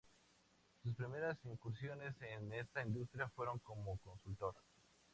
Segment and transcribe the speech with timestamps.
[0.81, 4.55] Sus primeras incursiones en esa industria fueron como consultor.